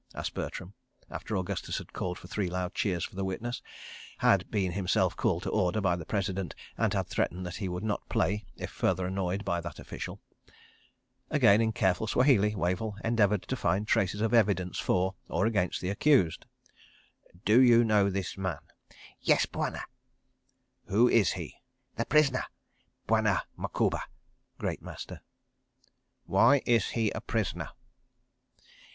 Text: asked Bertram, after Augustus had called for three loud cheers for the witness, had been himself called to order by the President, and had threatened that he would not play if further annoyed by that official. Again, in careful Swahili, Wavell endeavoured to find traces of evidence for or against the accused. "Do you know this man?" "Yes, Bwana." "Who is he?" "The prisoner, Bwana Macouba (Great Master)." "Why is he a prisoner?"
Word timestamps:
asked 0.15 0.33
Bertram, 0.33 0.73
after 1.11 1.37
Augustus 1.37 1.77
had 1.77 1.93
called 1.93 2.17
for 2.17 2.27
three 2.27 2.49
loud 2.49 2.73
cheers 2.73 3.05
for 3.05 3.15
the 3.15 3.23
witness, 3.23 3.61
had 4.17 4.49
been 4.49 4.71
himself 4.71 5.15
called 5.15 5.43
to 5.43 5.51
order 5.51 5.79
by 5.79 5.95
the 5.95 6.07
President, 6.07 6.55
and 6.75 6.91
had 6.95 7.05
threatened 7.05 7.45
that 7.45 7.57
he 7.57 7.69
would 7.69 7.83
not 7.83 8.09
play 8.09 8.43
if 8.57 8.71
further 8.71 9.05
annoyed 9.05 9.45
by 9.45 9.61
that 9.61 9.77
official. 9.77 10.19
Again, 11.29 11.61
in 11.61 11.71
careful 11.71 12.07
Swahili, 12.07 12.55
Wavell 12.55 12.95
endeavoured 13.03 13.43
to 13.43 13.55
find 13.55 13.87
traces 13.87 14.21
of 14.21 14.33
evidence 14.33 14.79
for 14.79 15.13
or 15.29 15.45
against 15.45 15.81
the 15.81 15.91
accused. 15.91 16.47
"Do 17.45 17.61
you 17.61 17.83
know 17.83 18.09
this 18.09 18.35
man?" 18.35 18.57
"Yes, 19.21 19.45
Bwana." 19.45 19.83
"Who 20.87 21.07
is 21.09 21.33
he?" 21.33 21.57
"The 21.97 22.05
prisoner, 22.05 22.45
Bwana 23.05 23.43
Macouba 23.55 24.01
(Great 24.57 24.81
Master)." 24.81 25.21
"Why 26.25 26.63
is 26.65 26.87
he 26.87 27.11
a 27.11 27.21
prisoner?" 27.21 27.69